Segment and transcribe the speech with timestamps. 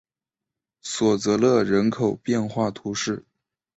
[0.81, 3.23] 索泽勒人口变化图示